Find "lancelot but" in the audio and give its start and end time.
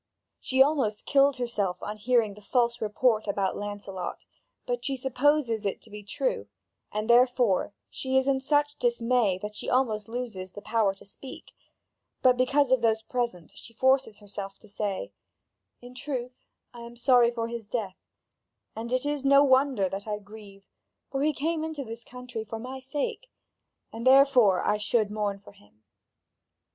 3.55-4.83